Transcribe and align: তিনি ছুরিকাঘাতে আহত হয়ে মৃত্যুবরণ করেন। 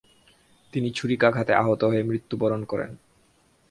তিনি 0.73 0.89
ছুরিকাঘাতে 0.91 1.51
আহত 1.53 1.81
হয়ে 1.83 2.03
মৃত্যুবরণ 2.03 2.61
করেন। 2.65 2.91